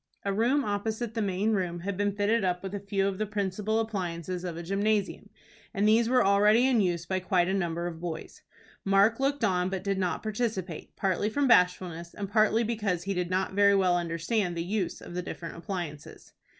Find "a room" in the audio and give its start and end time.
0.25-0.63